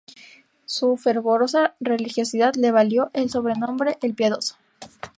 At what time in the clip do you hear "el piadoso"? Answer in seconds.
4.01-4.55